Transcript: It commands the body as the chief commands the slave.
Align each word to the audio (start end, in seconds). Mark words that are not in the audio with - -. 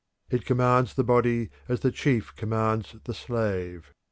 It 0.31 0.47
commands 0.47 0.95
the 0.95 1.03
body 1.03 1.51
as 1.69 1.81
the 1.81 1.91
chief 1.91 2.35
commands 2.35 2.95
the 3.03 3.13
slave. 3.13 3.93